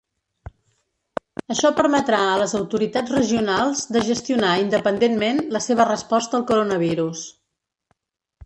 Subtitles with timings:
[1.55, 7.25] Això permetrà a les autoritats regionals de gestionar independentment la seva resposta al coronavirus.